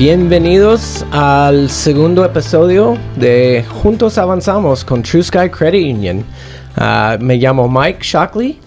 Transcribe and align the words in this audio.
Bienvenidos 0.00 1.04
al 1.10 1.68
segundo 1.68 2.24
episodio 2.24 2.96
de 3.16 3.62
Juntos 3.82 4.16
Avanzamos 4.16 4.82
con 4.82 5.02
True 5.02 5.22
Sky 5.22 5.50
Credit 5.50 5.94
Union. 5.94 6.24
Uh, 6.78 7.22
me 7.22 7.36
llamo 7.36 7.68
Mike 7.68 7.98
Shockley. 8.00 8.58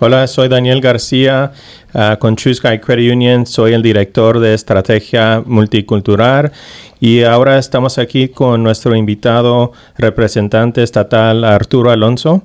Hola, 0.00 0.26
soy 0.26 0.48
Daniel 0.48 0.82
García 0.82 1.50
uh, 1.94 2.18
con 2.18 2.36
True 2.36 2.54
Sky 2.54 2.78
Credit 2.78 3.10
Union. 3.10 3.46
Soy 3.46 3.72
el 3.72 3.80
director 3.80 4.38
de 4.38 4.52
estrategia 4.52 5.42
multicultural 5.46 6.52
y 7.00 7.22
ahora 7.22 7.56
estamos 7.56 7.96
aquí 7.96 8.28
con 8.28 8.62
nuestro 8.62 8.94
invitado 8.94 9.72
representante 9.96 10.82
estatal 10.82 11.42
Arturo 11.44 11.90
Alonso. 11.90 12.42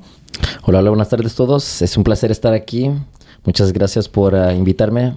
Hola, 0.63 0.79
hola, 0.79 0.89
buenas 0.89 1.09
tardes 1.09 1.33
a 1.33 1.35
todos. 1.35 1.81
Es 1.81 1.97
un 1.97 2.05
placer 2.05 2.31
estar 2.31 2.53
aquí. 2.53 2.91
Muchas 3.43 3.73
gracias 3.73 4.07
por 4.07 4.33
uh, 4.35 4.51
invitarme. 4.51 5.15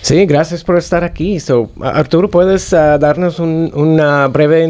Sí, 0.00 0.24
gracias 0.26 0.64
por 0.64 0.78
estar 0.78 1.04
aquí. 1.04 1.40
So, 1.40 1.70
Arturo, 1.80 2.30
¿puedes 2.30 2.72
uh, 2.72 2.98
darnos 2.98 3.40
un, 3.40 3.70
una 3.74 4.28
breve 4.28 4.64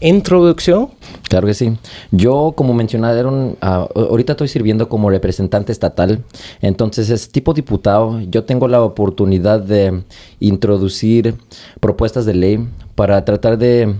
introducción? 0.00 0.90
Claro 1.28 1.46
que 1.46 1.54
sí. 1.54 1.76
Yo, 2.10 2.52
como 2.56 2.74
mencionaron, 2.74 3.56
uh, 3.62 3.98
ahorita 3.98 4.32
estoy 4.32 4.48
sirviendo 4.48 4.88
como 4.88 5.10
representante 5.10 5.72
estatal. 5.72 6.22
Entonces, 6.60 7.08
es 7.10 7.30
tipo 7.30 7.54
diputado. 7.54 8.20
Yo 8.28 8.44
tengo 8.44 8.68
la 8.68 8.82
oportunidad 8.82 9.60
de 9.60 10.02
introducir 10.40 11.34
propuestas 11.80 12.26
de 12.26 12.34
ley 12.34 12.68
para 12.94 13.24
tratar 13.24 13.56
de 13.56 13.94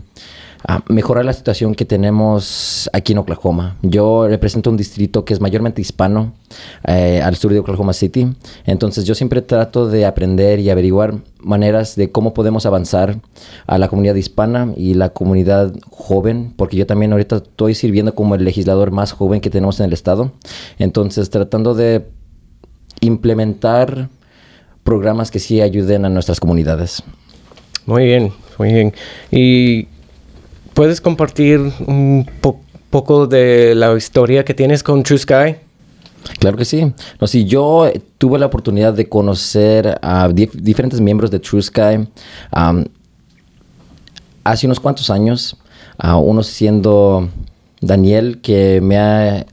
a 0.67 0.83
mejorar 0.89 1.25
la 1.25 1.33
situación 1.33 1.75
que 1.75 1.85
tenemos 1.85 2.89
aquí 2.93 3.13
en 3.13 3.19
Oklahoma. 3.19 3.77
Yo 3.83 4.27
represento 4.27 4.71
un 4.71 4.77
distrito 4.77 5.25
que 5.25 5.35
es 5.35 5.41
mayormente 5.41 5.83
hispano 5.83 6.33
eh, 6.87 7.21
al 7.23 7.37
sur 7.37 7.53
de 7.53 7.59
Oklahoma 7.59 7.93
City, 7.93 8.35
entonces 8.65 9.05
yo 9.05 9.15
siempre 9.15 9.43
trato 9.43 9.89
de 9.89 10.07
aprender 10.07 10.61
y 10.61 10.71
averiguar 10.71 11.15
maneras 11.41 11.97
de 11.97 12.11
cómo 12.11 12.33
podemos 12.33 12.65
avanzar 12.65 13.21
a 13.67 13.77
la 13.79 13.89
comunidad 13.89 14.15
hispana 14.15 14.73
y 14.77 14.95
la 14.95 15.11
comunidad 15.11 15.75
joven, 15.91 16.55
porque 16.57 16.79
yo 16.79 16.87
también 16.87 17.13
ahorita 17.13 17.37
estoy 17.37 17.75
sirviendo 17.75 18.15
como 18.15 18.35
el 18.35 18.45
legislador 18.45 18.91
más 18.91 19.13
joven 19.13 19.41
que 19.41 19.51
tenemos 19.51 19.81
en 19.81 19.87
el 19.87 19.93
estado, 19.93 20.33
entonces 20.79 21.29
tratando 21.29 21.75
de 21.75 22.07
implementar 23.01 24.09
programas 24.83 25.31
que 25.31 25.41
sí 25.41 25.61
ayuden 25.61 26.07
a 26.07 26.09
nuestras 26.09 26.41
comunidades. 26.41 27.03
Muy 27.87 28.05
bien, 28.05 28.33
muy 28.59 28.73
bien. 28.73 28.95
Y 29.31 29.89
¿Puedes 30.75 31.01
compartir 31.01 31.61
un 31.87 32.29
poco 32.91 33.29
de 33.29 33.77
la 33.77 33.97
historia 33.97 34.45
que 34.45 34.55
tienes 34.55 34.83
con 34.83 35.05
True 35.05 35.19
Sky? 35.19 35.57
Claro 36.41 36.57
que 36.57 36.65
sí. 36.65 36.93
No, 37.21 37.29
sí, 37.29 37.45
yo 37.45 37.89
tuve 38.19 38.41
la 38.41 38.47
oportunidad 38.47 38.93
de 38.93 39.09
conocer 39.09 39.97
a 40.03 40.29
diferentes 40.29 41.01
miembros 41.01 41.31
de 41.31 41.39
True 41.39 41.63
Sky 41.63 42.09
hace 44.43 44.67
unos 44.67 44.81
cuantos 44.81 45.11
años. 45.11 45.57
uno 46.03 46.43
siendo 46.43 47.29
Daniel, 47.81 48.41
que 48.41 48.81
me 48.81 48.99
ha, 48.99 49.47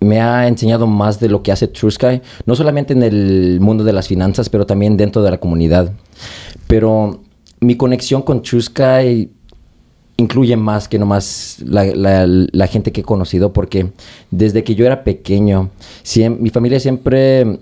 me 0.00 0.20
ha 0.20 0.46
enseñado 0.46 0.86
más 0.86 1.18
de 1.18 1.30
lo 1.30 1.42
que 1.42 1.52
hace 1.52 1.68
True 1.68 1.90
Sky, 1.90 2.20
no 2.44 2.54
solamente 2.54 2.92
en 2.92 3.02
el 3.02 3.60
mundo 3.62 3.82
de 3.82 3.94
las 3.94 4.08
finanzas, 4.08 4.50
pero 4.50 4.66
también 4.66 4.98
dentro 4.98 5.22
de 5.22 5.30
la 5.30 5.38
comunidad. 5.38 5.90
Pero 6.66 7.22
mi 7.60 7.76
conexión 7.76 8.20
con 8.20 8.42
True 8.42 8.60
Sky 8.60 9.30
incluye 10.16 10.56
más 10.56 10.88
que 10.88 10.98
nomás 10.98 11.58
la, 11.64 11.84
la, 12.26 12.66
gente 12.66 12.92
que 12.92 13.02
he 13.02 13.04
conocido, 13.04 13.52
porque 13.52 13.92
desde 14.30 14.64
que 14.64 14.74
yo 14.74 14.86
era 14.86 15.04
pequeño, 15.04 15.70
mi 16.38 16.50
familia 16.50 16.80
siempre 16.80 17.60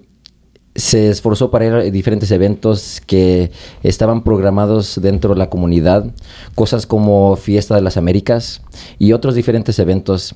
se 0.76 1.08
esforzó 1.08 1.50
para 1.50 1.66
ir 1.66 1.72
a 1.72 1.82
diferentes 1.82 2.30
eventos 2.30 3.00
que 3.06 3.50
estaban 3.82 4.24
programados 4.24 5.00
dentro 5.00 5.34
de 5.34 5.38
la 5.38 5.50
comunidad, 5.50 6.06
cosas 6.54 6.86
como 6.86 7.36
Fiesta 7.36 7.74
de 7.74 7.82
las 7.82 7.96
Américas 7.96 8.62
y 8.98 9.12
otros 9.12 9.34
diferentes 9.34 9.78
eventos. 9.78 10.34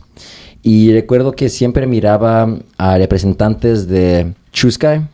Y 0.62 0.92
recuerdo 0.92 1.32
que 1.32 1.48
siempre 1.48 1.86
miraba 1.86 2.48
a 2.78 2.98
representantes 2.98 3.88
de 3.88 4.32
Chuskai 4.52 5.06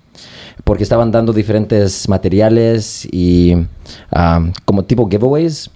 porque 0.65 0.83
estaban 0.83 1.11
dando 1.11 1.33
diferentes 1.33 2.09
materiales 2.09 3.07
y 3.11 3.55
ah, 4.11 4.51
como 4.65 4.85
tipo 4.85 5.09
giveaways 5.09 5.71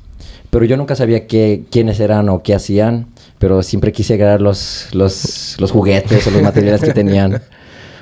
pero 0.51 0.65
yo 0.65 0.77
nunca 0.77 0.95
sabía 0.95 1.27
qué, 1.27 1.65
quiénes 1.71 2.01
eran 2.01 2.29
o 2.29 2.43
qué 2.43 2.55
hacían, 2.55 3.07
pero 3.39 3.63
siempre 3.63 3.93
quise 3.93 4.15
agarrar 4.15 4.41
los, 4.41 4.89
los, 4.93 5.57
los 5.59 5.71
juguetes 5.71 6.27
o 6.27 6.31
los 6.31 6.43
materiales 6.43 6.83
que 6.83 6.93
tenían. 6.93 7.43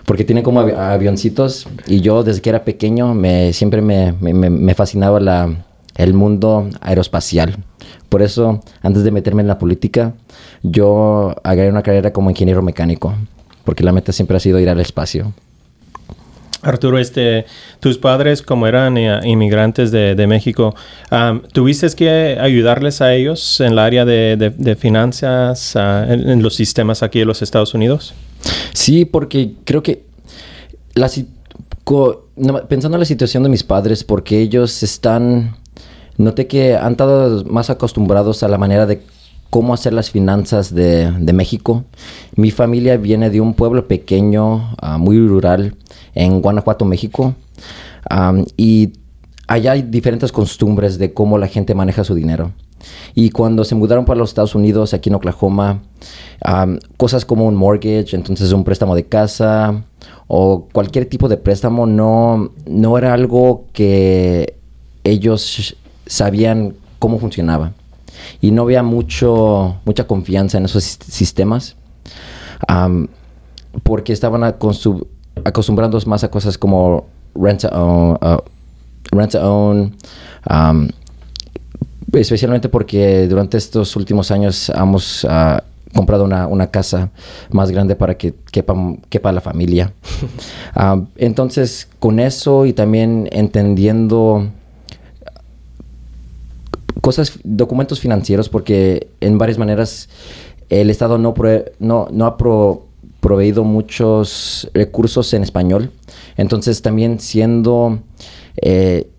Porque 0.05 0.23
tienen 0.23 0.45
como 0.45 0.61
avioncitos 0.61 1.67
y 1.89 2.01
yo 2.01 2.23
desde 2.23 2.41
que 2.41 2.51
era 2.51 2.65
pequeño 2.65 3.13
me, 3.13 3.53
siempre 3.53 3.83
me, 3.83 4.13
me, 4.13 4.33
me 4.51 4.75
fascinaba 4.75 5.19
la, 5.19 5.53
el 5.97 6.15
mundo 6.15 6.69
aeroespacial. 6.81 7.57
Por 8.09 8.23
eso, 8.23 8.61
antes 8.83 9.03
de 9.03 9.11
meterme 9.11 9.43
en 9.43 9.49
la 9.49 9.59
política, 9.59 10.15
yo 10.63 11.35
agarré 11.43 11.71
una 11.71 11.83
carrera 11.83 12.13
como 12.13 12.31
ingeniero 12.31 12.63
mecánico, 12.63 13.15
porque 13.65 13.83
la 13.83 13.93
meta 13.93 14.13
siempre 14.13 14.37
ha 14.37 14.41
sido 14.41 14.61
ir 14.61 14.69
al 14.69 14.81
espacio. 14.81 15.33
Arturo, 16.67 16.99
este, 16.99 17.47
tus 17.81 17.99
padres, 17.99 18.43
como 18.43 18.67
eran 18.67 18.99
eh, 18.99 19.21
inmigrantes 19.25 19.91
de, 19.91 20.27
México, 20.27 20.75
¿tuviste 21.53 21.87
que 21.97 22.37
ayudarles 22.41 23.01
a 23.01 23.15
ellos 23.15 23.61
en 23.61 23.73
el 23.73 23.79
área 23.79 24.05
de, 24.05 24.77
finanzas, 24.79 25.77
ah, 25.77 26.05
en, 26.09 26.43
los 26.43 26.55
sistemas 26.55 27.03
aquí 27.03 27.21
de 27.21 27.25
los 27.25 27.43
Estados 27.43 27.75
Unidos? 27.75 28.15
Sí, 28.73 29.05
porque 29.05 29.53
creo 29.65 29.83
que 29.83 30.05
pensando 32.69 32.97
en 32.97 33.01
la 33.01 33.07
situación 33.07 33.43
de 33.43 33.49
mis 33.49 33.63
padres, 33.63 34.03
porque 34.03 34.41
ellos 34.41 34.83
están, 34.83 35.57
noté 36.17 36.47
que 36.47 36.75
han 36.75 36.93
estado 36.93 37.45
más 37.45 37.71
acostumbrados 37.71 38.43
a 38.43 38.49
la 38.49 38.59
manera 38.59 38.87
de 38.87 39.03
cómo 39.51 39.75
hacer 39.75 39.93
las 39.93 40.11
finanzas 40.11 40.75
de, 40.75 41.13
México. 41.33 41.85
Mi 42.35 42.51
familia 42.51 42.97
viene 42.97 43.31
de 43.31 43.41
un 43.41 43.55
pueblo 43.55 43.89
pequeño, 43.89 44.75
ah, 44.81 44.99
muy 44.99 45.19
rural, 45.27 45.77
en 46.15 46.41
Guanajuato, 46.41 46.85
México. 46.85 47.35
y 48.57 48.93
allá 49.49 49.73
hay 49.73 49.83
diferentes 49.83 50.33
costumbres 50.33 50.99
de 50.99 51.13
cómo 51.13 51.39
la 51.39 51.49
gente 51.49 51.75
maneja 51.75 52.05
su 52.05 52.15
dinero. 52.15 52.53
Y 53.15 53.31
cuando 53.31 53.65
se 53.65 53.75
mudaron 53.75 54.05
para 54.05 54.19
los 54.19 54.31
Estados 54.31 54.55
Unidos, 54.55 54.95
aquí 54.95 55.09
en 55.09 55.17
Oklahoma, 55.17 55.83
cosas 56.97 57.25
como 57.25 57.47
un 57.47 57.55
mortgage, 57.55 58.15
entonces 58.15 58.53
un 58.53 58.65
préstamo 58.65 58.95
de 58.95 59.07
casa 59.07 59.83
o 60.29 60.69
cualquier 60.73 61.07
tipo 61.07 61.29
de 61.29 61.37
préstamo, 61.37 61.87
no, 61.87 62.51
no 62.67 62.99
era 62.99 63.15
algo 63.15 63.65
que 63.73 64.59
ellos 65.05 65.77
sabían 66.07 66.75
cómo 66.99 67.19
funcionaba 67.19 67.73
y 68.41 68.51
no 68.51 68.63
había 68.63 68.83
mucho, 68.83 69.77
mucha 69.85 70.07
confianza 70.07 70.59
en 70.59 70.65
esos 70.67 70.85
sistemas 70.85 71.77
porque 73.83 74.13
estaban 74.13 74.43
acostumbrados 74.45 76.07
más 76.07 76.25
a 76.25 76.31
cosas 76.31 76.57
como 76.57 77.07
rent 77.35 77.63
to 77.63 77.69
own, 77.69 78.19
uh, 78.23 78.39
rent 79.13 79.35
own 79.35 79.95
especialmente 82.13 82.69
porque 82.69 83.27
durante 83.29 83.59
estos 83.59 83.97
últimos 83.97 84.31
años 84.31 84.71
hemos 84.71 85.25
uh, 85.25 85.59
comprado 85.95 86.25
una, 86.25 86.67
casa 86.69 87.11
más 87.51 87.71
grande 87.71 87.97
para 87.97 88.17
que 88.17 88.35
quepa, 88.51 88.75
quepa 89.09 89.33
la 89.33 89.41
familia. 89.41 89.93
entonces, 91.17 91.89
con 91.99 92.21
eso 92.21 92.67
y 92.67 92.73
también 92.73 93.29
entendiendo 93.33 94.49
cosas, 97.01 97.39
documentos 97.45 98.01
financieros, 98.01 98.49
porque 98.49 99.09
en 99.21 99.39
varias 99.39 99.59
maneras 99.59 100.09
el 100.69 100.91
Estado 100.91 101.19
no, 101.19 101.35
no, 101.79 102.09
no 102.11 102.27
ha 102.27 102.37
proveído 103.21 103.65
muchos 103.65 104.71
recursos 104.75 105.33
en 105.35 105.43
español. 105.43 105.91
Entonces 106.37 106.83
también 106.83 107.21
siendo 107.21 108.01
eh, 108.61 109.11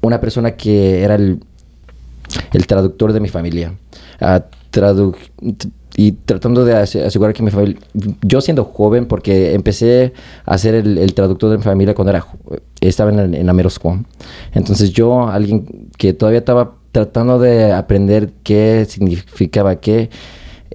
una 0.00 0.20
persona 0.20 0.56
que 0.56 1.02
era 1.02 1.14
el, 1.16 1.40
el 2.52 2.66
traductor 2.66 3.12
de 3.12 3.20
mi 3.20 3.28
familia, 3.28 3.74
uh, 4.20 5.12
y 5.98 6.12
tratando 6.12 6.64
de 6.66 6.76
asegurar 6.76 7.32
que 7.32 7.42
mi 7.42 7.50
familia, 7.50 7.78
yo 8.20 8.42
siendo 8.42 8.64
joven, 8.64 9.06
porque 9.06 9.54
empecé 9.54 10.12
a 10.44 10.58
ser 10.58 10.74
el, 10.74 11.14
traductor 11.14 11.50
de 11.50 11.56
mi 11.56 11.62
familia 11.62 11.94
cuando 11.94 12.10
era, 12.10 12.26
estaba 12.82 13.10
en, 13.10 13.34
en 13.34 13.48
Amerosco. 13.48 13.98
Entonces 14.52 14.92
yo, 14.92 15.26
alguien 15.26 15.85
que 15.96 16.12
todavía 16.12 16.40
estaba 16.40 16.74
tratando 16.92 17.38
de 17.38 17.72
aprender 17.72 18.32
qué 18.42 18.86
significaba 18.88 19.76
qué, 19.76 20.10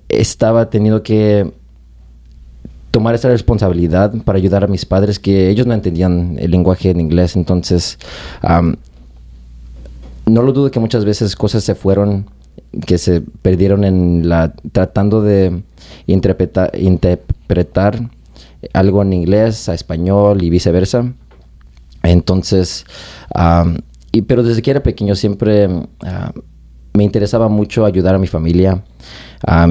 estaba 0.10 0.70
teniendo 0.70 1.04
que 1.04 1.52
tomar 2.92 3.16
esa 3.16 3.30
responsabilidad 3.30 4.14
para 4.26 4.38
ayudar 4.38 4.64
a 4.64 4.68
mis 4.68 4.86
padres 4.86 5.18
que 5.18 5.50
ellos 5.50 5.66
no 5.66 5.74
entendían 5.74 6.38
el 6.40 6.52
lenguaje 6.52 6.90
en 6.90 7.00
inglés. 7.00 7.36
Entonces, 7.36 7.98
no 10.26 10.42
lo 10.44 10.54
dudo 10.54 10.70
que 10.70 10.80
muchas 10.80 11.06
veces 11.06 11.36
cosas 11.36 11.64
se 11.64 11.76
fueron 11.76 12.26
que 12.86 12.98
se 12.98 13.22
perdieron 13.22 13.84
en 13.84 14.30
la 14.30 14.54
tratando 14.72 15.22
de 15.22 15.62
interpretar, 16.08 16.72
algo 18.74 19.02
en 19.02 19.14
inglés 19.14 19.68
a 19.70 19.74
español 19.74 20.44
y 20.44 20.50
viceversa. 20.50 21.14
Entonces, 22.04 22.86
y, 24.12 24.22
pero 24.24 24.44
desde 24.44 24.62
que 24.62 24.72
era 24.72 24.84
pequeño 24.84 25.16
siempre 25.16 25.70
ah, 26.04 26.34
me 26.94 27.04
interesaba 27.04 27.48
mucho 27.48 27.86
ayudar 27.86 28.16
a 28.16 28.20
mi 28.20 28.28
familia. 28.28 28.84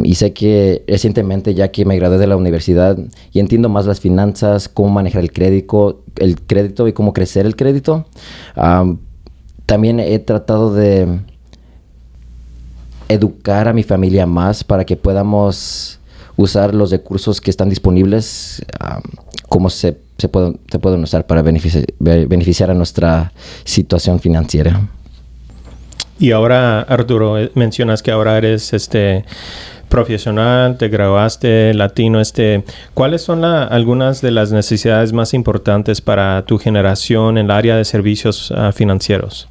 y 0.03 0.15
sé 0.15 0.33
que 0.33 0.85
recientemente, 0.89 1.55
ya 1.55 1.69
que 1.69 1.85
me 1.85 1.97
gradué 1.97 2.19
de 2.19 2.27
la 2.27 2.37
universidad 2.37 2.99
y 3.33 3.41
entiendo 3.41 3.69
más 3.69 3.87
las 3.87 4.01
finanzas, 4.01 4.69
cómo 4.69 4.91
manejar 4.91 5.23
el 5.23 5.33
crédito, 5.33 6.03
el 6.17 6.41
crédito 6.41 6.89
y 6.89 6.93
cómo 6.93 7.13
crecer 7.13 7.47
el 7.47 7.57
crédito, 7.57 8.07
también 9.67 10.01
he 10.01 10.19
tratado 10.19 10.75
de 10.75 11.21
educar 13.09 13.69
a 13.69 13.73
mi 13.73 13.83
familia 13.83 14.27
más 14.27 14.65
para 14.65 14.85
que 14.85 14.97
podamos 14.97 16.01
usar 16.37 16.75
los 16.75 16.91
recursos 16.91 17.41
que 17.41 17.51
están 17.51 17.69
disponibles 17.69 18.65
como 19.49 19.69
se, 19.69 19.99
se, 20.21 20.29
pueden, 20.29 20.61
se 20.71 20.79
pueden 20.79 21.03
usar 21.03 21.27
para 21.27 21.43
beneficiar, 21.43 21.85
beneficiar 21.99 22.71
a 22.71 22.75
nuestra 22.75 23.33
situación 23.65 24.21
financiera. 24.21 24.89
Y 26.19 26.33
ahora, 26.33 26.83
Arturo, 26.83 27.39
eh, 27.39 27.51
mencionas 27.55 28.03
que 28.03 28.11
ahora 28.11 28.37
eres 28.37 28.75
este 28.75 29.25
profesional, 29.89 30.77
te 30.79 30.89
graduaste 30.89 31.75
latino, 31.75 32.21
este, 32.21 32.63
¿cuáles 32.95 33.23
son 33.23 33.45
algunas 33.45 34.21
de 34.21 34.31
las 34.31 34.53
necesidades 34.53 35.13
más 35.13 35.35
importantes 35.35 36.01
para 36.01 36.43
tu 36.47 36.59
generación 36.59 37.39
en 37.39 37.47
el 37.47 37.51
área 37.51 37.77
de 37.77 37.85
servicios 37.85 38.53
ah, 38.57 38.71
financieros? 38.73 39.49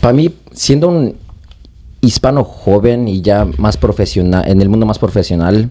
Para 0.00 0.12
mí, 0.12 0.30
siendo 0.52 0.88
un 0.88 1.16
hispano 2.02 2.44
joven 2.44 3.08
y 3.08 3.20
ya 3.20 3.46
más 3.58 3.76
profesional, 3.76 4.48
en 4.48 4.60
el 4.62 4.68
mundo 4.68 4.86
más 4.86 4.98
profesional, 4.98 5.70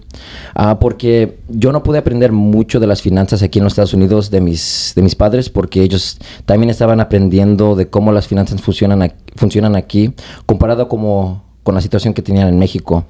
uh, 0.55 0.77
porque 0.79 1.37
yo 1.49 1.71
no 1.71 1.81
pude 1.81 1.97
aprender 1.97 2.31
mucho 2.31 2.79
de 2.79 2.87
las 2.87 3.01
finanzas 3.01 3.41
aquí 3.41 3.59
en 3.59 3.63
los 3.63 3.73
Estados 3.73 3.93
Unidos 3.93 4.29
de 4.29 4.41
mis, 4.41 4.93
de 4.95 5.01
mis 5.01 5.15
padres, 5.15 5.49
porque 5.49 5.81
ellos 5.81 6.19
también 6.45 6.69
estaban 6.69 6.99
aprendiendo 6.99 7.75
de 7.75 7.89
cómo 7.89 8.11
las 8.11 8.27
finanzas 8.27 8.61
funcionan, 8.61 9.13
funcionan 9.35 9.75
aquí, 9.75 10.13
comparado 10.45 10.87
como 10.87 11.43
con 11.63 11.75
la 11.75 11.81
situación 11.81 12.13
que 12.13 12.21
tenían 12.21 12.47
en 12.47 12.59
México. 12.59 13.05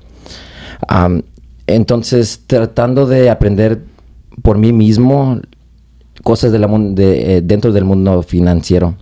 Entonces, 1.68 2.44
tratando 2.48 3.06
de 3.06 3.30
aprender 3.30 3.83
por 4.42 4.57
mí 4.57 4.74
mismo 4.74 5.39
cosas 6.24 6.51
de 6.51 6.60
la, 6.60 6.68
de, 6.68 7.38
eh, 7.38 7.42
dentro 7.42 7.72
del 7.72 7.86
mundo 7.86 8.24
financiero. 8.24 8.95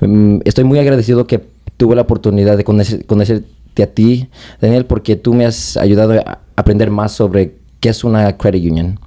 Um, 0.00 0.40
estoy 0.44 0.64
muy 0.64 0.78
agradecido 0.78 1.26
que 1.26 1.42
tuve 1.76 1.94
la 1.94 2.02
oportunidad 2.02 2.56
de 2.56 2.64
conocer, 2.64 3.06
conocer 3.06 3.44
a 3.82 3.92
ti, 3.92 4.28
Daniel, 4.60 4.86
porque 4.86 5.16
tú 5.16 5.34
me 5.34 5.46
has 5.46 5.76
ayudado 5.76 6.14
a 6.14 6.40
aprender 6.56 6.90
más 6.90 7.12
sobre 7.12 7.56
qué 7.80 7.88
es 7.90 8.04
una 8.04 8.36
credit 8.36 8.70
union. 8.70 9.00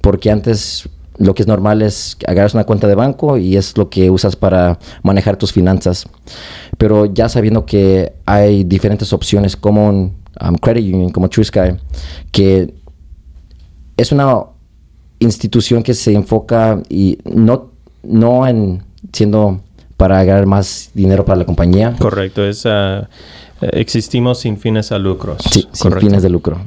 Porque 0.00 0.30
antes 0.30 0.88
lo 1.18 1.34
que 1.34 1.42
es 1.42 1.48
normal 1.48 1.82
es 1.82 2.16
agarras 2.26 2.54
una 2.54 2.64
cuenta 2.64 2.88
de 2.88 2.94
banco 2.94 3.36
y 3.36 3.56
es 3.56 3.76
lo 3.76 3.90
que 3.90 4.10
usas 4.10 4.36
para 4.36 4.78
manejar 5.02 5.36
tus 5.36 5.52
finanzas. 5.52 6.06
Pero 6.78 7.06
ya 7.06 7.28
sabiendo 7.28 7.66
que 7.66 8.14
hay 8.26 8.64
diferentes 8.64 9.12
opciones 9.12 9.56
como 9.56 9.88
un 9.88 10.16
um, 10.40 10.54
credit 10.56 10.94
union, 10.94 11.10
como 11.10 11.28
True 11.28 11.44
Sky, 11.44 11.76
que 12.30 12.74
es 13.96 14.12
una 14.12 14.44
institución 15.18 15.82
que 15.82 15.94
se 15.94 16.12
enfoca 16.12 16.82
y 16.88 17.18
no, 17.24 17.70
no 18.02 18.46
en 18.46 18.82
siendo 19.12 19.60
para 19.96 20.18
agarrar 20.18 20.46
más 20.46 20.90
dinero 20.94 21.24
para 21.24 21.38
la 21.38 21.44
compañía. 21.44 21.94
Correcto, 21.98 22.44
es 22.44 22.62
eh, 22.64 23.02
existimos 23.72 24.40
sin 24.40 24.58
fines 24.58 24.92
a 24.92 24.98
lucros. 24.98 25.42
Sí, 25.50 25.68
sin 25.72 25.92
fines 25.92 26.22
de 26.22 26.30
lucro. 26.30 26.60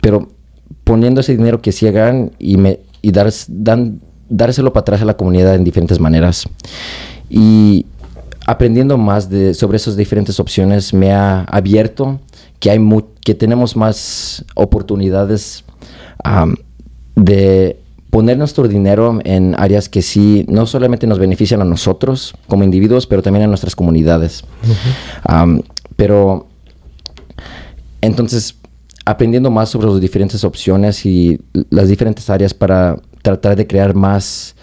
pero 0.00 0.28
poniendo 0.84 1.20
ese 1.20 1.36
dinero 1.36 1.60
que 1.60 1.72
sí 1.72 1.86
hagan 1.86 2.32
y, 2.38 2.56
me, 2.56 2.80
y 3.02 3.12
dar, 3.12 3.32
dan, 3.48 4.00
dárselo 4.28 4.72
para 4.72 4.82
atrás 4.82 5.02
a 5.02 5.04
la 5.04 5.16
comunidad 5.16 5.54
en 5.54 5.64
diferentes 5.64 6.00
maneras. 6.00 6.48
Y 7.28 7.86
aprendiendo 8.46 8.98
más 8.98 9.28
de, 9.28 9.54
sobre 9.54 9.76
esas 9.76 9.96
diferentes 9.96 10.40
opciones 10.40 10.92
me 10.92 11.12
ha 11.12 11.42
abierto 11.44 12.20
que, 12.58 12.70
hay 12.70 12.80
que 13.24 13.34
tenemos 13.34 13.76
más 13.76 14.44
oportunidades 14.54 15.64
de 17.14 17.81
poner 18.12 18.36
nuestro 18.36 18.68
dinero 18.68 19.20
en 19.24 19.54
áreas 19.58 19.88
que 19.88 20.02
sí 20.02 20.44
no 20.46 20.66
solamente 20.66 21.06
nos 21.06 21.18
benefician 21.18 21.62
a 21.62 21.64
nosotros 21.64 22.34
como 22.46 22.62
individuos, 22.62 23.06
pero 23.06 23.22
también 23.22 23.44
a 23.44 23.46
nuestras 23.46 23.74
comunidades. 23.74 24.44
pero 25.96 26.46
entonces, 28.02 28.56
aprendiendo 29.06 29.50
más 29.50 29.70
sobre 29.70 29.86
las 29.86 29.98
diferentes 29.98 30.44
opciones 30.44 31.06
y 31.06 31.40
las 31.70 31.88
diferentes 31.88 32.28
áreas 32.28 32.52
para 32.52 33.00
tratar 33.22 33.56
de 33.56 33.66
crear 33.66 33.94
más, 33.94 34.56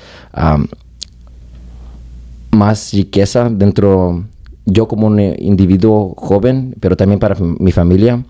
más 2.52 2.94
riqueza 2.94 3.50
dentro, 3.50 4.26
yo 4.66 4.88
como 4.88 5.08
un 5.08 5.20
individuo 5.20 6.14
joven, 6.16 6.76
pero 6.80 6.96
también 6.96 7.18
para 7.18 7.36
mi 7.40 7.72
familia. 7.72 8.24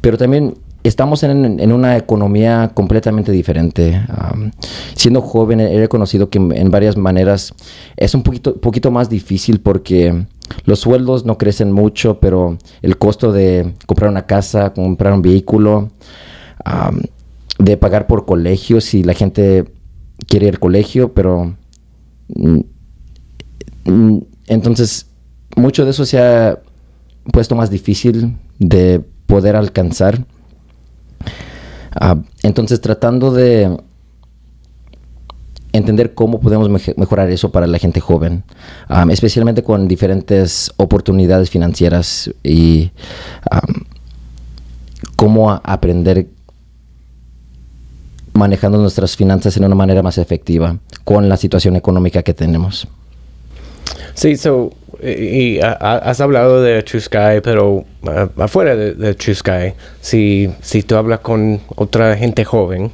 pero 0.00 0.16
también 0.16 0.54
estamos 0.82 1.22
en, 1.22 1.72
una 1.72 1.96
economía 1.96 2.70
completamente 2.74 3.32
diferente. 3.32 4.00
siendo 4.94 5.20
joven 5.20 5.60
he 5.60 5.78
reconocido 5.78 6.30
que 6.30 6.38
en, 6.38 6.70
varias 6.70 6.96
maneras 6.96 7.54
es 7.96 8.14
un 8.14 8.22
poquito, 8.22 8.56
poquito 8.56 8.90
más 8.90 9.08
difícil 9.08 9.60
porque 9.60 10.26
los 10.64 10.80
sueldos 10.80 11.24
no 11.24 11.38
crecen 11.38 11.72
mucho, 11.72 12.18
pero 12.20 12.58
el 12.82 12.98
costo 12.98 13.32
de 13.32 13.74
comprar 13.86 14.10
una 14.10 14.26
casa, 14.26 14.72
comprar 14.72 15.12
un 15.12 15.22
vehículo, 15.22 15.90
de 17.58 17.76
pagar 17.76 18.06
por 18.06 18.24
colegios 18.24 18.84
si 18.84 19.02
la 19.02 19.14
gente 19.14 19.72
quiere 20.26 20.46
ir 20.46 20.54
al 20.54 20.58
colegio, 20.58 21.12
pero 21.12 21.54
mm, 22.28 22.60
mm, 23.84 24.18
entonces 24.46 25.06
mucho 25.56 25.84
de 25.84 25.90
eso 25.90 26.04
se 26.04 26.18
ha 26.18 26.60
puesto 27.32 27.54
más 27.54 27.70
difícil 27.70 28.36
de 28.58 29.00
poder 29.26 29.56
alcanzar. 29.56 30.24
Ah, 31.92 32.16
entonces, 32.42 32.80
tratando 32.80 33.32
de 33.32 33.76
entender 35.72 36.14
cómo 36.14 36.40
podemos 36.40 36.68
mejorar 36.96 37.30
eso 37.30 37.50
para 37.52 37.66
la 37.66 37.78
gente 37.78 38.00
joven, 38.00 38.42
especialmente 39.10 39.62
con 39.62 39.86
diferentes 39.86 40.72
oportunidades 40.76 41.50
financieras 41.50 42.30
y 42.42 42.90
cómo 45.16 45.50
aprender 45.50 46.26
manejando 48.32 48.78
nuestras 48.78 49.16
finanzas 49.16 49.56
en 49.56 49.64
una 49.64 49.74
manera 49.74 50.02
más 50.02 50.18
efectiva 50.18 50.78
con 51.04 51.28
la 51.28 51.36
situación 51.36 51.76
económica 51.76 52.22
que 52.22 52.34
tenemos. 52.34 52.88
Sí, 54.14 54.36
so, 54.36 54.72
y, 55.02 55.60
has 55.60 56.20
hablado 56.20 56.62
de 56.62 56.82
True 56.82 57.00
Sky, 57.00 57.40
pero 57.42 57.84
afuera 58.36 58.74
de, 58.76 58.94
de, 58.94 59.14
True 59.14 59.34
Sky, 59.34 59.72
si, 60.00 60.50
si 60.60 60.82
tú 60.82 60.96
hablas 60.96 61.20
con 61.20 61.60
otra 61.76 62.16
gente 62.16 62.44
joven, 62.44 62.92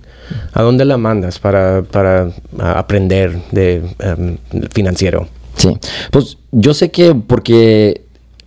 ¿a 0.53 0.63
dónde 0.63 0.85
la 0.85 0.97
mandas 0.97 1.39
para, 1.39 1.83
para 1.83 2.31
aprender 2.59 3.39
de 3.51 3.83
em, 3.99 4.39
financiero? 4.73 5.29
Sí, 5.57 5.77
pues 6.11 6.39
yo 6.53 6.75
sé 6.75 6.91
que 6.91 7.15
porque 7.15 8.03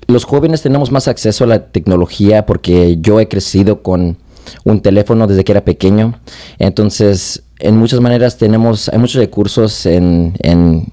los 0.07 0.25
jóvenes 0.25 0.61
tenemos 0.61 0.91
más 0.91 1.07
acceso 1.07 1.43
a 1.43 1.47
la 1.47 1.67
tecnología 1.67 2.45
porque 2.45 2.97
yo 2.99 3.19
he 3.19 3.27
crecido 3.27 3.81
con 3.81 4.17
un 4.63 4.81
teléfono 4.81 5.27
desde 5.27 5.43
que 5.43 5.51
era 5.51 5.63
pequeño. 5.63 6.19
Entonces, 6.57 7.43
en 7.59 7.77
muchas 7.77 7.99
maneras 7.99 8.37
tenemos, 8.37 8.89
hay 8.89 8.97
muchos 8.97 9.19
recursos 9.19 9.85
en, 9.85 10.33
en 10.39 10.91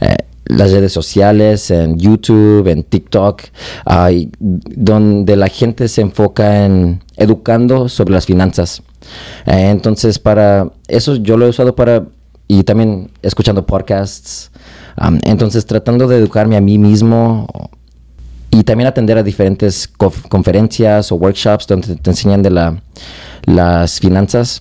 eh, 0.00 0.16
las 0.48 0.72
redes 0.72 0.92
sociales, 0.92 1.70
en 1.70 1.98
YouTube, 1.98 2.66
en 2.66 2.82
TikTok, 2.82 3.42
donde 4.40 5.36
la 5.36 5.48
gente 5.48 5.88
se 5.88 6.00
enfoca 6.00 6.64
en 6.64 7.02
educando 7.16 7.88
sobre 7.88 8.14
las 8.14 8.26
finanzas. 8.26 8.82
Eh, 9.46 9.70
entonces, 9.70 10.18
para 10.18 10.70
eso 10.88 11.16
yo 11.16 11.36
lo 11.36 11.46
he 11.46 11.50
usado 11.50 11.76
para, 11.76 12.06
y 12.48 12.64
también 12.64 13.10
escuchando 13.22 13.66
podcasts. 13.66 14.50
entonces, 15.22 15.66
tratando 15.66 16.08
de 16.08 16.16
educarme 16.16 16.56
a 16.56 16.60
mí 16.60 16.78
mismo 16.78 17.46
y 18.50 18.64
también 18.64 18.88
atender 18.88 19.18
a 19.18 19.22
diferentes 19.22 19.86
conferencias 19.86 21.12
o 21.12 21.16
workshops 21.16 21.66
donde 21.66 21.96
te 21.96 22.10
enseñan 22.10 22.42
de 22.42 22.50
la, 22.50 22.82
las 23.44 24.00
finanzas 24.00 24.60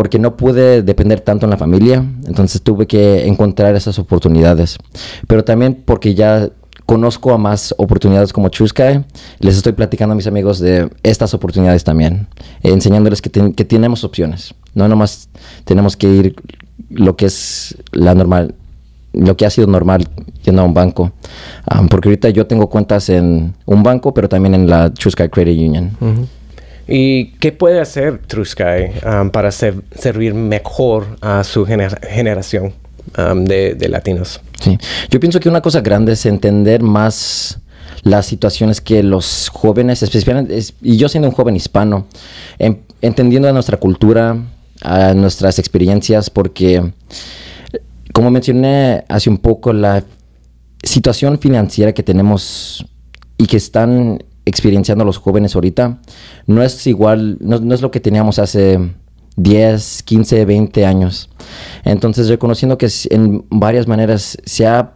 porque 0.00 0.18
no 0.18 0.34
pude 0.34 0.80
depender 0.80 1.20
tanto 1.20 1.44
en 1.44 1.50
la 1.50 1.58
familia, 1.58 2.02
entonces 2.26 2.62
tuve 2.62 2.86
que 2.86 3.26
encontrar 3.26 3.76
esas 3.76 3.98
oportunidades. 3.98 4.78
Pero 5.26 5.44
también 5.44 5.82
porque 5.84 6.14
ya 6.14 6.48
conozco 6.86 7.34
a 7.34 7.36
más 7.36 7.74
oportunidades 7.76 8.32
como 8.32 8.48
Chuskai, 8.48 9.04
les 9.40 9.58
estoy 9.58 9.74
platicando 9.74 10.14
a 10.14 10.16
mis 10.16 10.26
amigos 10.26 10.58
de 10.58 10.88
estas 11.02 11.34
oportunidades 11.34 11.84
también, 11.84 12.28
enseñándoles 12.62 13.20
que, 13.20 13.30
que 13.52 13.64
tenemos 13.66 14.02
opciones, 14.02 14.54
no 14.72 14.88
nomás 14.88 15.28
tenemos 15.66 15.98
que 15.98 16.08
ir 16.08 16.36
lo 16.88 17.14
que 17.18 17.26
es 17.26 17.76
la 17.92 18.14
normal, 18.14 18.54
lo 19.12 19.36
que 19.36 19.44
ha 19.44 19.50
sido 19.50 19.66
normal 19.66 20.08
yendo 20.42 20.62
a 20.62 20.64
un 20.64 20.72
banco. 20.72 21.12
Ah, 21.66 21.82
porque 21.90 22.08
ahorita 22.08 22.30
yo 22.30 22.46
tengo 22.46 22.70
cuentas 22.70 23.10
en 23.10 23.52
un 23.66 23.82
banco, 23.82 24.14
pero 24.14 24.30
también 24.30 24.54
en 24.54 24.66
la 24.66 24.94
Chuskai 24.94 25.28
Credit 25.28 25.58
Union. 25.58 25.90
¿Y 26.90 27.26
qué 27.38 27.52
puede 27.52 27.80
hacer 27.80 28.18
True 28.26 28.44
Sky 28.44 29.06
um, 29.06 29.30
para 29.30 29.50
servir 29.52 30.34
mejor 30.34 31.16
a 31.20 31.44
su 31.44 31.64
generación? 31.64 32.74
um, 33.18 33.44
de, 33.44 33.88
latinos. 33.88 34.40
Sí. 34.60 34.78
Yo 35.10 35.18
pienso 35.20 35.40
que 35.40 35.48
una 35.48 35.60
cosa 35.62 35.80
grande 35.80 36.12
es 36.12 36.26
entender 36.26 36.82
más 36.82 37.58
las 38.02 38.26
situaciones 38.26 38.80
que 38.80 39.02
los 39.02 39.48
jóvenes, 39.52 40.02
especialmente, 40.02 40.56
es- 40.56 40.74
y 40.82 40.96
yo 40.96 41.08
siendo 41.08 41.28
un 41.28 41.34
joven 41.34 41.56
hispano, 41.56 42.06
en- 42.58 42.82
entendiendo 43.02 43.48
a 43.48 43.52
nuestra 43.52 43.76
cultura, 43.78 44.36
a 44.82 45.14
nuestras 45.14 45.58
experiencias, 45.58 46.30
porque, 46.30 46.92
como 48.12 48.30
mencioné 48.30 49.04
hace 49.08 49.28
un 49.28 49.38
poco, 49.38 49.72
la 49.72 50.04
situación 50.82 51.38
financiera 51.38 51.92
que 51.92 52.02
tenemos 52.02 52.86
y 53.38 53.46
que 53.46 53.56
están 53.56 54.22
experienciando 54.44 55.04
los 55.04 55.18
jóvenes 55.18 55.54
ahorita 55.54 56.00
no 56.46 56.62
es 56.62 56.86
igual, 56.86 57.38
no, 57.40 57.58
no 57.58 57.74
es 57.74 57.82
lo 57.82 57.90
que 57.90 58.00
teníamos 58.00 58.38
hace 58.38 58.78
10, 59.36 60.02
15, 60.02 60.44
20 60.44 60.86
años. 60.86 61.30
Entonces, 61.84 62.28
reconociendo 62.28 62.78
que 62.78 62.88
en 63.10 63.44
varias 63.50 63.86
maneras 63.86 64.38
se 64.44 64.66
ha, 64.66 64.94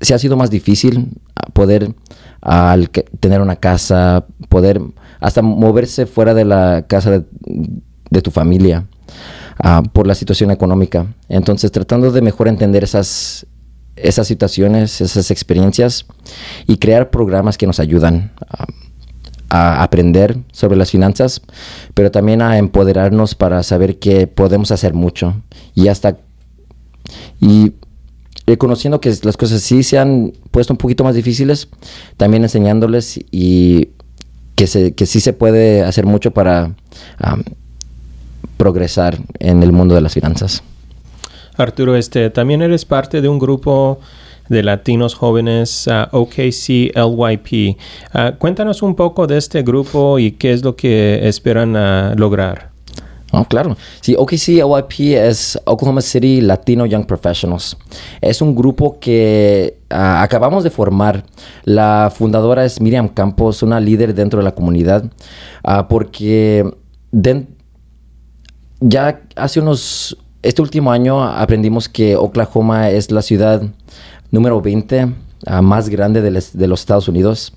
se 0.00 0.14
ha 0.14 0.18
sido 0.18 0.36
más 0.36 0.50
difícil 0.50 1.20
poder 1.52 1.94
al 2.40 2.90
tener 2.90 3.40
una 3.40 3.56
casa, 3.56 4.26
poder 4.48 4.80
hasta 5.20 5.42
moverse 5.42 6.06
fuera 6.06 6.34
de 6.34 6.44
la 6.44 6.86
casa 6.88 7.10
de, 7.10 7.24
de 8.10 8.22
tu 8.22 8.30
familia 8.30 8.86
ah, 9.62 9.82
por 9.92 10.06
la 10.06 10.14
situación 10.14 10.50
económica. 10.50 11.06
Entonces, 11.28 11.70
tratando 11.70 12.10
de 12.10 12.22
mejor 12.22 12.48
entender 12.48 12.82
esas, 12.82 13.46
esas 14.02 14.26
situaciones, 14.26 15.00
esas 15.00 15.30
experiencias 15.30 16.06
y 16.66 16.78
crear 16.78 17.10
programas 17.10 17.58
que 17.58 17.66
nos 17.66 17.80
ayudan 17.80 18.32
a, 18.48 18.66
aprender 19.82 20.38
sobre 20.52 20.76
las 20.76 20.92
finanzas, 20.92 21.42
pero 21.94 22.12
también 22.12 22.40
a 22.40 22.56
empoderarnos 22.56 23.34
para 23.34 23.64
saber 23.64 23.98
que 23.98 24.28
podemos 24.28 24.70
hacer 24.70 24.94
mucho 24.94 25.42
y 25.74 25.88
hasta 25.88 26.18
y 27.40 27.72
reconociendo 28.46 29.00
que 29.00 29.12
las 29.22 29.36
cosas 29.36 29.60
sí 29.62 29.82
se 29.82 29.98
han 29.98 30.32
puesto 30.52 30.72
un 30.72 30.76
poquito 30.76 31.02
más 31.02 31.16
difíciles, 31.16 31.68
también 32.16 32.44
enseñándoles 32.44 33.18
y 33.32 33.90
que, 34.54 34.68
se, 34.68 34.92
que 34.92 35.06
sí 35.06 35.20
se 35.20 35.32
puede 35.32 35.82
hacer 35.82 36.06
mucho 36.06 36.30
para 36.30 36.74
progresar 38.56 39.18
en 39.38 39.62
el 39.62 39.72
mundo 39.72 39.94
de 39.94 40.00
las 40.00 40.14
finanzas. 40.14 40.62
Arturo, 41.62 41.96
este, 41.96 42.30
también 42.30 42.62
eres 42.62 42.84
parte 42.84 43.20
de 43.20 43.28
un 43.28 43.38
grupo 43.38 43.98
de 44.48 44.62
latinos 44.62 45.14
jóvenes 45.14 45.88
ah, 45.88 46.08
OKC 46.12 46.92
LYP. 46.94 47.78
Ah, 48.12 48.32
cuéntanos 48.38 48.82
un 48.82 48.94
poco 48.94 49.26
de 49.26 49.38
este 49.38 49.62
grupo 49.62 50.18
y 50.18 50.32
qué 50.32 50.52
es 50.52 50.64
lo 50.64 50.76
que 50.76 51.26
esperan 51.28 52.18
lograr. 52.18 52.70
Oh, 53.32 53.44
claro. 53.44 53.76
Sí, 54.00 54.16
OKC 54.18 54.64
OYP 54.64 55.14
es 55.14 55.56
Oklahoma 55.64 56.00
City 56.00 56.40
Latino 56.40 56.84
Young 56.84 57.06
Professionals. 57.06 57.76
Es 58.20 58.42
un 58.42 58.56
grupo 58.56 58.98
que 58.98 59.78
ah, 59.88 60.22
acabamos 60.22 60.64
de 60.64 60.70
formar. 60.70 61.22
La 61.64 62.12
fundadora 62.12 62.64
es 62.64 62.80
Miriam 62.80 63.08
Campos, 63.08 63.62
una 63.62 63.78
líder 63.78 64.14
dentro 64.14 64.38
de 64.40 64.44
la 64.44 64.54
comunidad, 64.54 65.04
porque 65.88 66.64
ya 68.80 69.20
hace 69.36 69.60
unos, 69.60 70.16
este 70.42 70.62
último 70.62 70.92
año 70.92 71.22
aprendimos 71.22 71.88
que 71.88 72.16
Oklahoma 72.16 72.90
es 72.90 73.10
la 73.10 73.22
ciudad 73.22 73.62
número 74.30 74.60
20 74.60 75.12
ah, 75.46 75.62
más 75.62 75.88
grande 75.88 76.22
de, 76.22 76.30
los 76.30 76.80
Estados 76.80 77.08
Unidos 77.08 77.52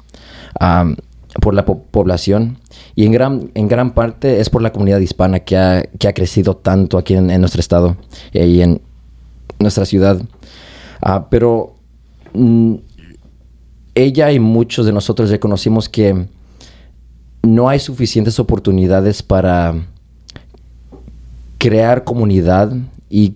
ah, 0.59 0.93
por 1.41 1.53
la 1.53 1.65
po- 1.65 1.83
población 1.83 2.57
y 2.95 3.05
en 3.05 3.11
gran, 3.11 3.51
en 3.53 3.67
gran 3.67 3.93
parte 3.93 4.39
es 4.39 4.49
por 4.49 4.61
la 4.61 4.71
comunidad 4.71 4.99
hispana 4.99 5.39
que 5.39 5.57
ha, 5.57 5.83
que 5.83 6.07
ha 6.07 6.13
crecido 6.13 6.55
tanto 6.55 6.97
aquí 6.97 7.15
en, 7.15 7.27
nuestro 7.39 7.59
estado 7.59 7.95
y 8.33 8.61
en 8.61 8.81
nuestra 9.59 9.85
ciudad. 9.85 10.21
Ah, 11.01 11.27
pero 11.29 11.75
mm, 12.33 12.75
ella 13.95 14.31
y 14.31 14.39
muchos 14.39 14.85
de 14.85 14.91
nosotros 14.91 15.29
reconocimos 15.29 15.87
que 15.87 16.27
no 17.43 17.69
hay 17.69 17.79
suficientes 17.79 18.39
oportunidades 18.39 19.21
para 19.21 19.75
crear 21.63 22.03
comunidad 22.03 22.73
y 23.09 23.35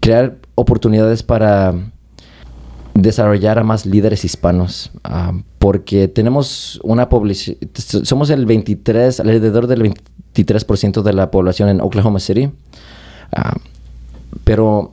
crear 0.00 0.36
oportunidades 0.54 1.22
para 1.22 1.72
desarrollar 2.92 3.58
a 3.58 3.64
más 3.64 3.86
líderes 3.86 4.22
hispanos, 4.22 4.90
ah, 5.02 5.32
porque 5.58 6.06
tenemos 6.08 6.78
una 6.84 7.08
población, 7.08 7.56
somos 7.74 8.28
el 8.28 8.44
23, 8.44 9.18
alrededor 9.18 9.66
del 9.66 9.80
23% 10.34 11.00
de 11.02 11.12
la 11.14 11.30
población 11.30 11.70
en 11.70 11.80
Oklahoma 11.80 12.20
City, 12.20 12.50
ah, 13.32 13.56
pero 14.44 14.92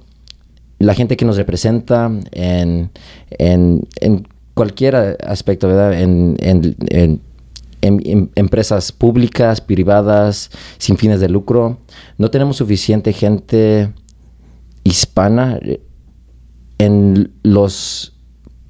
la 0.80 0.94
gente 0.94 1.18
que 1.18 1.26
nos 1.26 1.36
representa 1.36 2.10
en, 2.32 2.90
en, 3.32 3.86
en 4.00 4.26
cualquier 4.54 5.18
aspecto, 5.28 5.68
¿verdad? 5.68 6.00
En, 6.00 6.38
en- 6.40 7.22
en- 7.82 8.02
en 8.06 8.32
empresas 8.36 8.92
públicas, 8.92 9.62
privadas, 9.62 10.50
sin 10.78 10.98
fines 10.98 11.20
de 11.20 11.30
lucro, 11.30 11.80
no 12.18 12.30
tenemos 12.32 12.58
suficiente 12.58 13.14
gente 13.14 13.92
hispana 14.84 15.58
eh, 15.62 15.82
en 16.78 17.32
los 17.44 18.14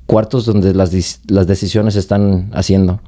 cuartos 0.05 0.45
donde 0.45 0.73
las, 0.73 1.21
las 1.27 1.47
decisiones 1.47 1.93
se 1.93 1.99
están 2.01 2.49
haciendo. 2.53 2.99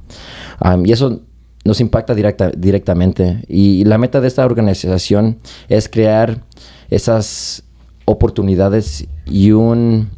Y 0.86 0.92
eso 0.94 1.22
nos 1.66 1.82
impacta 1.82 2.14
directa- 2.16 2.52
directamente. 2.56 3.44
Y 3.50 3.84
la 3.84 3.98
meta 3.98 4.22
de 4.22 4.28
esta 4.30 4.46
organización 4.46 5.40
es 5.68 5.90
crear 5.90 6.44
esas 6.90 7.64
oportunidades 8.06 9.06
y 9.26 9.52
un, 9.52 10.10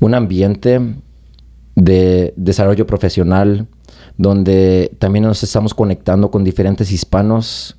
un 0.00 0.14
ambiente 0.14 0.80
de 1.74 2.34
desarrollo 2.36 2.86
profesional 2.86 3.66
donde 4.16 4.94
también 4.98 5.24
nos 5.24 5.42
estamos 5.42 5.74
conectando 5.74 6.30
con 6.30 6.44
diferentes 6.44 6.92
hispanos, 6.92 7.76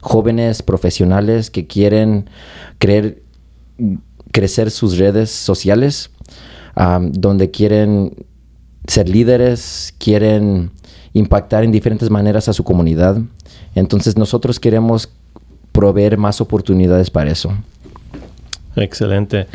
jóvenes 0.00 0.62
profesionales 0.62 1.50
que 1.50 1.66
quieren 1.66 2.30
creer, 2.78 3.22
crecer 4.32 4.70
sus 4.70 4.98
redes 4.98 5.30
sociales, 5.30 6.10
donde 7.12 7.50
quieren 7.50 8.26
ser 8.86 9.08
líderes, 9.08 9.94
quieren 9.98 10.70
impactar 11.12 11.64
en 11.64 11.72
diferentes 11.72 12.10
maneras 12.10 12.48
a 12.48 12.52
su 12.52 12.64
comunidad. 12.64 13.18
Entonces 13.74 14.16
nosotros 14.16 14.58
queremos 14.58 15.10
proveer 15.72 16.16
más 16.16 16.40
oportunidades 16.40 17.10
para 17.10 17.30
eso. 17.30 17.52
Excelente. 18.76 19.46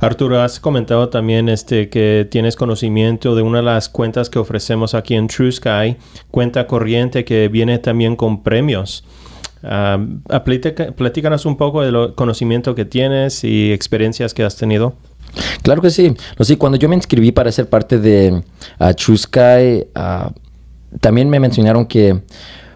Arturo, 0.00 0.40
has 0.40 0.60
comentado 0.60 1.08
también 1.08 1.48
este 1.48 1.88
que 1.88 2.26
tienes 2.30 2.56
conocimiento 2.56 3.34
de 3.34 3.42
una 3.42 3.58
de 3.58 3.64
las 3.64 3.88
cuentas 3.88 4.28
que 4.28 4.38
ofrecemos 4.38 4.94
aquí 4.94 5.14
en 5.14 5.28
True 5.28 5.52
Sky, 5.52 5.96
cuenta 6.30 6.66
corriente 6.66 7.24
que 7.24 7.48
viene 7.48 7.78
también 7.78 8.16
con 8.16 8.42
premios. 8.42 9.04
Ah, 9.62 9.98
platícanos 10.96 11.46
un 11.46 11.56
poco 11.56 11.82
del 11.82 12.14
conocimiento 12.14 12.74
que 12.74 12.84
tienes 12.84 13.44
y 13.44 13.72
experiencias 13.72 14.34
que 14.34 14.42
has 14.42 14.56
tenido. 14.56 14.94
Claro 15.62 15.80
que 15.80 15.90
sí. 15.90 16.14
No, 16.38 16.44
sí, 16.44 16.56
cuando 16.56 16.76
yo 16.76 16.88
me 16.88 16.94
inscribí 16.94 17.32
para 17.32 17.50
ser 17.50 17.68
parte 17.68 17.98
de 17.98 18.42
ah, 18.78 18.92
True 18.92 19.16
Sky, 19.16 19.86
ah, 19.94 20.32
también 21.00 21.30
me 21.30 21.40
mencionaron 21.40 21.86
que, 21.86 22.20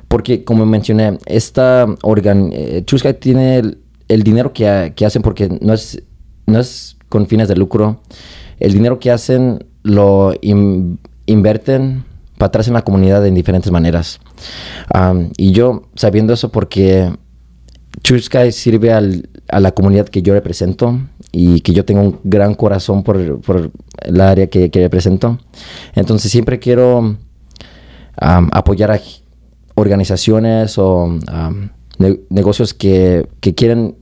porque 0.09 0.45
como 0.45 0.65
mencioné, 0.65 1.19
esta 1.27 1.87
organ, 2.03 2.51
eh, 2.53 2.83
True 2.87 3.01
Sky 3.01 3.15
tiene 3.15 3.59
el, 3.59 3.79
el 4.09 4.23
dinero 4.23 4.53
que, 4.53 4.93
que 4.97 5.05
hacen 5.05 5.21
porque 5.21 5.49
no 5.61 5.75
es, 5.75 6.03
no 6.47 6.59
es 6.59 6.98
con 7.09 7.27
fines 7.27 7.49
de 7.49 7.57
lucro. 7.57 8.01
El 8.61 8.73
dinero 8.73 8.99
que 8.99 9.11
hacen 9.11 9.65
lo 9.83 10.33
in- 10.41 10.99
invierten 11.27 12.05
para 12.39 12.49
atrás 12.49 12.69
en 12.69 12.75
la 12.75 12.83
comunidad 12.83 13.27
en 13.27 13.35
diferentes 13.35 13.71
maneras. 13.73 14.21
Am, 14.93 15.31
y 15.37 15.53
yo 15.53 15.83
sabiendo 15.95 16.33
eso 16.33 16.51
porque 16.51 17.13
Sky 18.21 18.53
sirve 18.53 18.93
al- 18.93 19.29
a 19.49 19.61
la 19.61 19.73
comunidad 19.73 20.09
que 20.09 20.23
yo 20.23 20.35
represento 20.35 20.99
y 21.33 21.61
que 21.61 21.73
yo 21.73 21.85
tengo 21.85 22.01
un 22.03 22.21
gran 22.25 22.55
corazón 22.55 23.03
por, 23.03 23.41
por 23.41 23.71
el 24.03 24.21
área 24.21 24.47
que, 24.49 24.71
represento. 24.73 25.39
Entonces 25.95 26.31
siempre 26.31 26.59
quiero 26.59 27.17
apoyar 28.17 28.91
a 28.93 29.01
organizaciones 29.75 30.79
o 30.79 31.19
negocios 32.31 32.75
que 32.75 33.29
quieren 33.57 33.97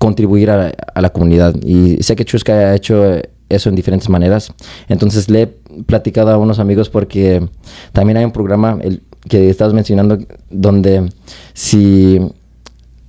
contribuir 0.00 0.50
a, 0.50 0.72
a 0.94 1.00
la 1.00 1.10
comunidad. 1.10 1.54
Y 1.62 2.02
sé 2.02 2.16
que 2.16 2.24
Sky 2.26 2.50
ha 2.52 2.74
hecho 2.74 3.20
eso 3.48 3.68
en 3.68 3.74
diferentes 3.76 4.08
maneras. 4.08 4.52
Entonces 4.88 5.28
le 5.30 5.42
he 5.42 5.46
platicado 5.84 6.30
a 6.30 6.38
unos 6.38 6.58
amigos 6.58 6.88
porque 6.88 7.46
también 7.92 8.16
hay 8.16 8.24
un 8.24 8.32
programa 8.32 8.78
el, 8.80 9.02
que 9.28 9.50
estabas 9.50 9.74
mencionando 9.74 10.18
donde 10.50 11.10
si... 11.52 12.18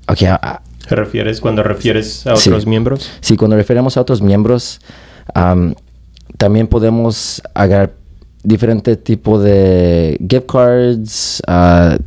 ok, 0.08 0.24
a- 0.24 0.40
a- 0.42 0.62
¿Te 0.88 0.96
refieres 0.96 1.40
cuando 1.40 1.64
refieres 1.64 2.28
a 2.28 2.36
Sí. 2.36 2.50
otros 2.50 2.66
miembros? 2.66 3.10
Sí, 3.22 3.38
cuando 3.38 3.56
referimos 3.56 3.96
a 3.96 4.02
otros 4.02 4.22
miembros, 4.22 4.82
am, 5.34 5.74
también 6.38 6.68
podemos 6.68 7.42
agarrar 7.54 7.94
diferente 8.44 8.98
tipo 8.98 9.40
de 9.40 10.18
gift 10.28 10.48
cards, 10.52 11.42
ah, 11.48 11.98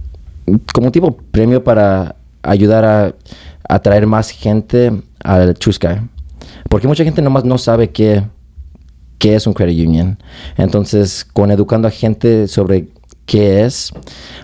como 0.74 0.90
tipo 0.92 1.16
premio 1.30 1.62
para 1.64 2.16
ayudar 2.42 2.84
a, 2.84 3.14
atraer 3.68 4.06
más 4.06 4.30
gente 4.30 4.92
al 5.22 5.54
Chuskai. 5.54 6.00
Porque 6.68 6.88
mucha 6.88 7.04
gente 7.04 7.22
nomás 7.22 7.44
no 7.44 7.58
sabe 7.58 7.90
qué, 7.90 8.24
qué 9.18 9.34
es 9.34 9.46
un 9.46 9.54
credit 9.54 9.86
union. 9.86 10.18
Entonces, 10.56 11.24
con 11.24 11.50
educando 11.50 11.88
a 11.88 11.90
gente 11.90 12.48
sobre 12.48 12.88
qué 13.26 13.64
es, 13.64 13.92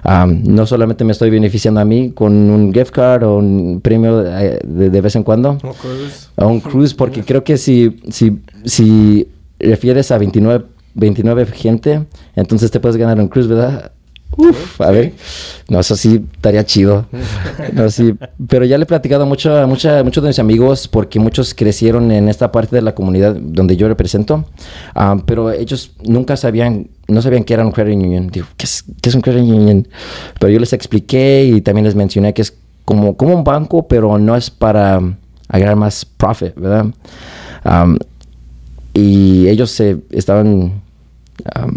um, 0.05 0.43
no 0.45 0.67
solamente 0.67 1.05
me 1.05 1.13
estoy 1.13 1.31
beneficiando 1.31 1.81
a 1.81 1.85
mí 1.85 2.13
con 2.13 2.33
un 2.33 2.73
gift 2.73 2.91
card 2.91 3.25
o 3.25 3.37
un 3.37 3.81
premio 3.83 4.19
de, 4.19 4.59
de, 4.63 5.01
vez 5.01 5.17
en 5.17 5.23
cuando, 5.23 5.53
Un 5.53 5.75
cruise. 5.75 6.31
a 6.37 6.47
un 6.47 6.61
cruise, 6.61 6.95
porque 6.95 7.23
creo 7.23 7.45
que 7.45 7.59
si, 7.59 8.01
si, 8.09 8.41
si 8.65 9.29
refieres 9.59 10.11
a 10.11 10.19
29, 10.19 10.65
29 10.95 11.47
gente, 11.47 12.07
entonces 12.35 12.71
te 12.71 12.81
puedes 12.81 12.97
ganar 12.97 13.21
un 13.21 13.29
cruise, 13.29 13.49
¿verdad? 13.49 13.93
Uf, 14.37 14.81
a 14.81 14.91
ver, 14.91 15.13
no, 15.69 15.81
eso 15.81 15.97
sí 15.97 16.25
estaría 16.33 16.65
chido. 16.65 17.07
No, 17.73 17.91
sí, 17.91 18.15
pero 18.49 18.65
ya 18.65 18.79
le 18.79 18.85
he 18.85 18.87
platicado 18.87 19.27
mucho 19.27 19.57
a 19.57 19.67
mucha, 19.67 20.03
muchos 20.05 20.23
de 20.23 20.29
mis 20.29 20.39
amigos 20.39 20.89
porque 20.89 21.19
muchos 21.19 21.53
crecieron 21.53 22.11
en 22.13 22.29
esta 22.29 22.53
parte 22.53 22.77
de 22.77 22.83
la 22.83 22.95
comunidad 22.95 23.35
donde 23.35 23.77
yo 23.77 23.89
represento, 23.89 24.45
ah, 24.95 25.17
pero 25.27 25.51
ellos 25.51 25.93
nunca 26.05 26.37
sabían, 26.37 26.89
no 27.09 27.21
sabían 27.23 27.45
qué 27.45 27.55
era 27.55 27.67
un 27.67 27.73
credit 27.73 27.97
union. 27.97 28.29
Digo, 28.29 28.47
¿qué 28.57 28.67
es, 28.67 28.85
qué 29.03 29.09
es 29.09 29.15
un 29.15 29.21
credit 29.21 29.51
union? 29.51 29.89
Pero 30.39 30.53
yo 30.53 30.61
les 30.61 30.73
expliqué 30.73 31.45
y 31.45 31.61
también 31.61 31.85
les 31.85 31.95
mencioné 31.95 32.33
que 32.33 32.43
es 32.43 32.57
como, 32.85 33.17
como 33.17 33.35
un 33.35 33.45
banco, 33.45 33.89
pero 33.89 34.19
no 34.19 34.37
es 34.37 34.51
para 34.51 35.01
agarrar 35.49 35.77
más 35.77 36.05
profit, 36.05 36.55
¿verdad? 36.55 36.87
Um, 37.65 37.99
y 38.95 39.49
ellos 39.49 39.71
se 39.71 39.99
estaban 40.11 40.49
um, 41.57 41.75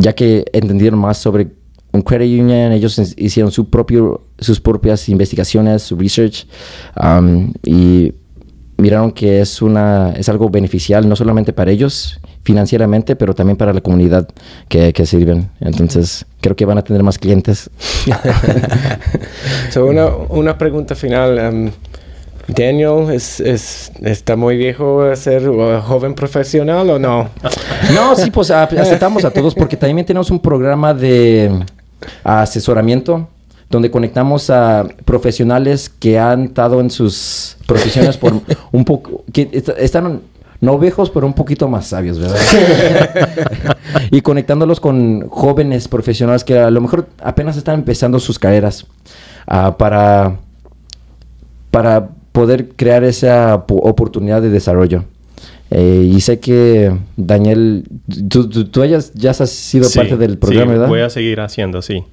ya 0.00 0.14
que 0.14 0.44
entendieron 0.52 0.98
más 0.98 1.18
sobre 1.18 1.48
un 1.92 2.02
credit 2.02 2.40
union, 2.40 2.72
ellos 2.72 2.98
hicieron 3.16 3.50
su 3.50 3.68
propio, 3.68 4.22
sus 4.38 4.60
propias 4.60 5.08
investigaciones, 5.08 5.82
su 5.82 5.96
research, 5.96 6.46
um, 7.02 7.52
y 7.64 8.14
miraron 8.76 9.12
que 9.12 9.40
es, 9.40 9.60
una, 9.60 10.12
es 10.12 10.28
algo 10.28 10.48
beneficial 10.48 11.06
no 11.08 11.14
solamente 11.14 11.52
para 11.52 11.70
ellos 11.70 12.18
financieramente, 12.42 13.16
pero 13.16 13.34
también 13.34 13.56
para 13.56 13.74
la 13.74 13.80
comunidad 13.80 14.28
que, 14.68 14.92
que 14.92 15.04
sirven. 15.04 15.50
Entonces, 15.60 16.24
creo 16.40 16.56
que 16.56 16.64
van 16.64 16.78
a 16.78 16.82
tener 16.82 17.02
más 17.02 17.18
clientes. 17.18 17.68
una, 19.76 20.06
una 20.06 20.56
pregunta 20.56 20.94
final. 20.94 21.38
Um, 21.52 21.70
Daniel 22.54 23.10
es, 23.10 23.40
es, 23.40 23.92
está 24.02 24.36
muy 24.36 24.56
viejo 24.56 25.02
a 25.02 25.16
ser 25.16 25.48
uh, 25.48 25.80
joven 25.80 26.14
profesional 26.14 26.88
o 26.90 26.98
no? 26.98 27.28
No, 27.94 28.14
sí, 28.14 28.30
pues 28.30 28.50
aceptamos 28.50 29.24
a 29.24 29.30
todos 29.30 29.54
porque 29.54 29.76
también 29.76 30.06
tenemos 30.06 30.30
un 30.30 30.38
programa 30.38 30.94
de 30.94 31.64
asesoramiento 32.22 33.28
donde 33.70 33.90
conectamos 33.90 34.50
a 34.50 34.86
profesionales 35.04 35.88
que 35.88 36.18
han 36.18 36.44
estado 36.44 36.80
en 36.80 36.90
sus 36.90 37.56
profesiones 37.66 38.16
por 38.16 38.34
un 38.72 38.84
poco, 38.84 39.24
que 39.32 39.48
est 39.52 39.68
están 39.78 40.20
no 40.60 40.78
viejos, 40.78 41.08
pero 41.08 41.26
un 41.26 41.32
poquito 41.32 41.68
más 41.68 41.86
sabios, 41.86 42.18
¿verdad? 42.18 42.36
y 44.10 44.20
conectándolos 44.20 44.78
con 44.78 45.26
jóvenes 45.30 45.88
profesionales 45.88 46.44
que 46.44 46.58
a 46.58 46.70
lo 46.70 46.82
mejor 46.82 47.08
apenas 47.22 47.56
están 47.56 47.76
empezando 47.76 48.20
sus 48.20 48.38
carreras 48.38 48.84
uh, 49.46 49.72
para, 49.78 50.36
para 51.70 52.10
poder 52.32 52.68
crear 52.76 53.04
esa 53.04 53.54
oportunidad 53.54 54.42
de 54.42 54.50
desarrollo. 54.50 55.04
Eh, 55.70 56.10
y 56.12 56.20
sé 56.20 56.40
que 56.40 56.92
Daniel, 57.16 57.84
tú, 58.28 58.48
tú, 58.48 58.64
tú 58.64 58.82
hayas, 58.82 59.12
ya 59.14 59.30
has 59.30 59.50
sido 59.50 59.84
sí, 59.84 59.98
parte 59.98 60.16
del 60.16 60.36
programa, 60.38 60.66
sí, 60.66 60.72
¿verdad? 60.72 60.88
Voy 60.88 61.00
a 61.00 61.10
seguir 61.10 61.40
haciendo, 61.40 61.80
sí. 61.80 62.04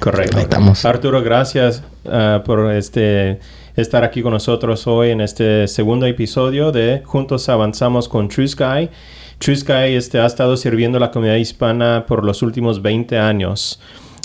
Correcto. 0.00 0.38
Estamos. 0.38 0.84
Arturo, 0.84 1.22
gracias 1.22 1.82
uh, 2.04 2.42
por 2.44 2.72
este 2.72 3.38
estar 3.76 4.04
aquí 4.04 4.22
con 4.22 4.32
nosotros 4.32 4.86
hoy 4.86 5.10
en 5.10 5.20
este 5.20 5.66
segundo 5.66 6.06
episodio 6.06 6.70
de 6.72 7.02
Juntos 7.04 7.48
Avanzamos 7.48 8.08
con 8.08 8.28
True 8.28 8.48
Sky. 8.48 8.90
True 9.38 9.56
Sky 9.56 9.94
este, 9.94 10.20
ha 10.20 10.26
estado 10.26 10.56
sirviendo 10.56 10.98
a 10.98 11.00
la 11.00 11.10
comunidad 11.10 11.36
hispana 11.36 12.04
por 12.06 12.24
los 12.24 12.42
últimos 12.42 12.82
20 12.82 13.18
años 13.18 13.80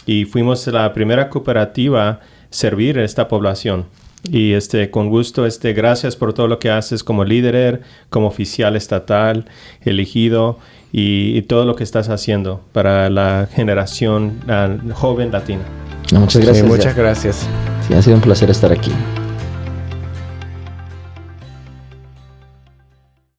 y 0.06 0.26
fuimos 0.26 0.66
la 0.68 0.92
primera 0.94 1.30
cooperativa 1.30 2.10
a 2.10 2.20
servir 2.50 3.00
a 3.00 3.04
esta 3.04 3.28
población. 3.28 3.86
Y 4.24 4.54
este, 4.54 4.92
con 4.92 5.10
gusto, 5.10 5.46
este, 5.46 5.74
gracias 5.74 6.16
por 6.16 6.34
todo 6.34 6.48
lo 6.48 6.60
que 6.60 6.70
haces 6.70 7.04
como 7.04 7.24
líder, 7.24 7.82
como 8.10 8.28
oficial 8.28 8.76
estatal, 8.76 9.46
elegido 9.82 10.60
y, 10.92 11.38
y 11.38 11.42
todo 11.44 11.66
lo 11.66 11.76
que 11.76 11.84
estás 11.84 12.10
haciendo 12.10 12.62
para 12.74 13.10
la 13.10 13.48
generación 13.52 14.40
uh, 14.48 14.92
joven 14.94 15.32
latina. 15.32 15.62
No, 16.12 16.20
muchas 16.20 16.44
gracias. 16.44 16.66
Sí, 16.66 16.72
muchas 16.72 16.96
gracias. 16.96 17.48
Sí, 17.88 17.94
ha 17.94 18.02
sido 18.02 18.16
un 18.18 18.22
placer 18.22 18.50
estar 18.50 18.72
aquí. 18.72 18.92